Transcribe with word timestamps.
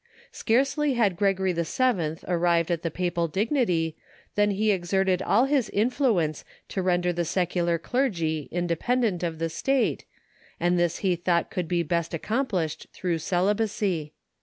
Scarcely 0.31 0.95
had 0.95 1.15
Gregory 1.15 1.53
VII. 1.53 2.15
arrived 2.27 2.71
at 2.71 2.81
the 2.81 2.89
papal 2.89 3.27
dignity 3.27 3.95
than 4.33 4.49
he 4.49 4.71
exerted 4.71 5.21
all 5.21 5.45
his 5.45 5.69
influence 5.69 6.43
to 6.69 6.81
render 6.81 7.13
the 7.13 7.23
secular 7.23 7.77
clergy 7.77 8.49
independent 8.51 9.21
of 9.21 9.37
the 9.37 9.47
state, 9.47 10.05
and 10.59 10.79
this 10.79 10.97
he 11.05 11.15
thought 11.15 11.51
could 11.51 11.67
be 11.67 11.83
best 11.83 12.15
accomplished 12.15 12.87
through 12.91 13.19
celibacy. 13.19 14.13